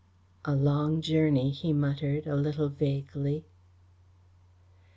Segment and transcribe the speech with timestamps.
[0.45, 3.45] "A long journey," he muttered, a little vaguely.